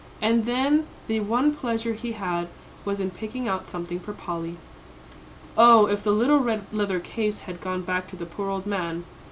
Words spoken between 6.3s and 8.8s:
red leather case had gone back to the poor old